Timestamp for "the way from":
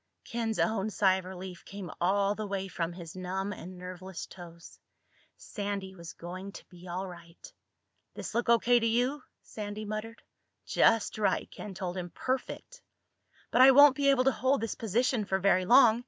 2.33-2.91